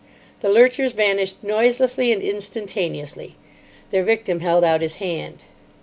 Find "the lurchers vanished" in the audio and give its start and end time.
0.39-1.43